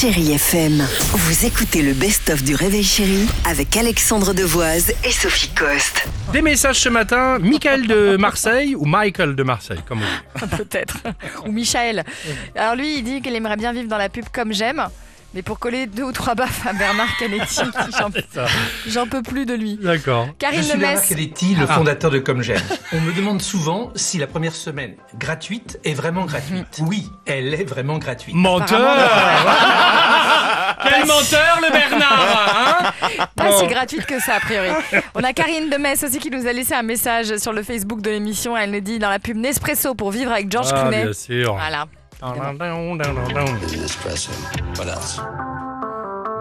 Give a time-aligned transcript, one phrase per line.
[0.00, 0.84] Chérie FM.
[1.12, 6.08] Vous écoutez le best-of du Réveil Chéri avec Alexandre Devoise et Sophie Coste.
[6.32, 10.06] Des messages ce matin, Michael de Marseille ou Michael de Marseille, comme vous
[10.40, 10.56] voulez.
[10.64, 10.96] Peut-être.
[11.46, 12.02] Ou Michael.
[12.56, 14.84] Alors lui, il dit qu'il aimerait bien vivre dans la pub comme j'aime.
[15.34, 17.60] Mais pour coller deux ou trois baffes à Bernard Canetti,
[18.88, 19.78] j'en- peux plus de lui.
[19.82, 20.28] D'accord.
[20.38, 21.04] Karine Je suis Bernard.
[21.06, 22.62] Canetti, le fondateur de Comme J'aime.
[22.92, 26.78] On me demande souvent si la première semaine gratuite est vraiment gratuite.
[26.80, 28.34] Oui, elle est vraiment gratuite.
[28.36, 28.96] Menteur
[30.88, 33.58] Quel menteur le Bernard hein Pas Bon.
[33.58, 34.68] si gratuite que ça, a priori.
[35.14, 38.00] On a Karine de Metz aussi qui nous a laissé un message sur le Facebook
[38.02, 38.56] de l'émission.
[38.56, 41.02] Elle nous dit dans la pub Nespresso pour vivre avec George Ah, Clooney.
[41.04, 41.54] bien sûr.
[41.54, 41.86] Voilà.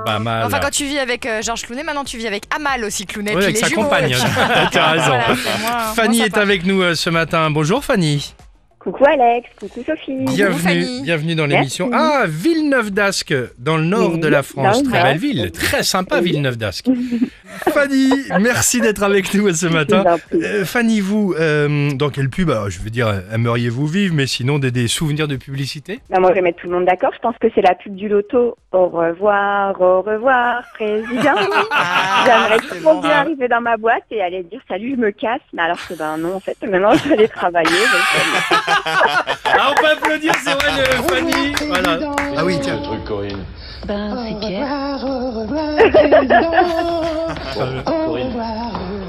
[0.06, 0.44] Pas mal.
[0.46, 3.32] Enfin, quand tu vis avec euh, George Clooney, maintenant tu vis avec Amal aussi Clooney.
[3.32, 4.10] Ouais, puis avec les sa jumeaux, compagne.
[4.12, 4.24] et puis-
[4.72, 5.06] T'as raison.
[5.08, 6.42] Voilà, c'est moins- Fanny est sympa.
[6.42, 7.50] avec nous euh, ce matin.
[7.52, 8.34] Bonjour Fanny.
[8.84, 10.26] Coucou Alex, coucou Sophie.
[10.26, 11.02] Bienvenue, Fanny.
[11.04, 11.90] bienvenue dans l'émission.
[11.94, 14.84] Ah, Villeneuve d'Ascq, dans le nord Oui, de la France.
[14.84, 16.32] Très belle ville, très sympa Oui.
[16.32, 16.88] Villeneuve d'Ascq.
[17.70, 18.10] Fanny,
[18.42, 20.04] merci d'être avec nous ce matin.
[20.34, 24.60] Euh, Fanny, vous, euh, dans quelle pub, alors, je veux dire, aimeriez-vous vivre, mais sinon
[24.60, 26.02] des, des souvenirs de publicité?
[26.10, 27.12] Moi, je vais mettre tout le monde d'accord.
[27.16, 28.58] Je pense que c'est la pub du loto.
[28.74, 31.36] Au revoir, au revoir, président.
[31.76, 33.02] Ah, J'aimerais trop bon.
[33.02, 35.42] bien arriver dans ma boîte et aller dire salut, je me casse.
[35.54, 37.70] Mais alors que ben non, en fait, maintenant je vais aller travailler.
[37.70, 41.54] donc, Ah, on peut applaudir, c'est vrai, le Fanny.
[41.68, 42.00] Voilà.
[42.38, 42.78] Ah oui, tiens.
[42.84, 43.44] truc, Corinne.
[43.86, 44.68] Ben, c'est clair.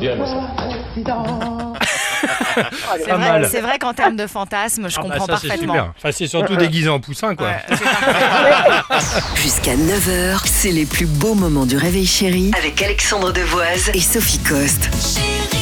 [0.00, 0.42] Viens, ma soeur.
[3.04, 5.74] C'est vrai, c'est vrai qu'en termes de fantasme, je Ah, bah, comprends ça, parfaitement.
[5.74, 5.92] super.
[5.96, 7.48] Enfin, c'est surtout déguisé en poussin, quoi.
[7.48, 7.76] Ouais.
[9.36, 14.38] Jusqu'à 9h, c'est les plus beaux moments du Réveil Chéri avec Alexandre Devoise et Sophie
[14.40, 14.88] Coste.
[14.94, 15.53] Chérie